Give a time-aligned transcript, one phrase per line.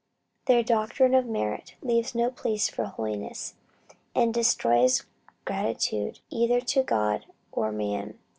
[0.47, 3.53] "Their doctrine of merit, leaves no place for holiness,
[4.15, 5.03] and destroys
[5.45, 8.17] gratitude either to God or man."